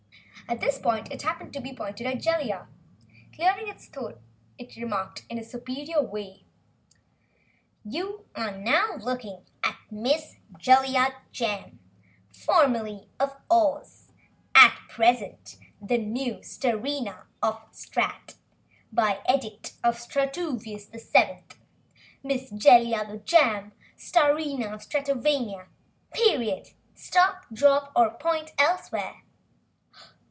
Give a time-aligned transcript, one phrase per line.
[0.49, 2.67] At this point it happened to be pointed at Jellia.
[3.33, 4.19] Clearing its throat
[4.57, 6.43] it remarked in a superior way:
[7.85, 11.79] "You are now looking at Miss Jellia Jam,
[12.33, 14.11] formerly of Oz,
[14.53, 18.35] at present new Starina of the Strat,
[18.91, 21.57] by edict of Strutoovious the Seventh.
[22.23, 25.67] Miss Jellia Jam, Starina of Stratovania!
[26.13, 26.71] Period!
[26.93, 29.21] Stop, drop or point elsewhere!"